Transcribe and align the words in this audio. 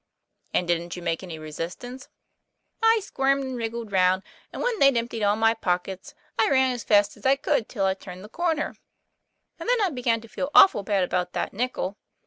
"And 0.55 0.67
didn't 0.67 0.95
you 0.95 1.03
make 1.03 1.21
any 1.21 1.37
resistance?'" 1.37 2.09
I 2.91 3.01
squirmed 3.03 3.43
and 3.43 3.55
wriggled 3.55 3.91
round, 3.91 4.23
and 4.51 4.63
when 4.63 4.79
they'd 4.79 4.97
emptied 4.97 5.21
all 5.21 5.35
my 5.35 5.53
pockets, 5.53 6.15
I 6.39 6.49
ran 6.49 6.71
as 6.71 6.83
fast 6.83 7.15
as 7.17 7.25
I 7.27 7.35
could 7.35 7.69
till 7.69 7.85
I 7.85 7.93
turned 7.93 8.23
the 8.23 8.27
corner. 8.27 8.75
And 9.59 9.69
then 9.69 9.79
I 9.79 9.91
began 9.91 10.19
to 10.21 10.27
feel 10.27 10.49
awful 10.55 10.81
bad 10.81 11.03
about 11.03 11.33
that 11.33 11.53
nickel. 11.53 11.99